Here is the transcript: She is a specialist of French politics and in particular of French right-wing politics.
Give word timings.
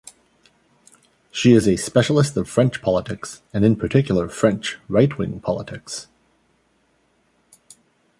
She 1.31 1.53
is 1.53 1.67
a 1.67 1.75
specialist 1.75 2.35
of 2.35 2.49
French 2.49 2.81
politics 2.81 3.43
and 3.53 3.63
in 3.63 3.75
particular 3.75 4.25
of 4.25 4.33
French 4.33 4.77
right-wing 4.89 5.41
politics. 5.41 6.07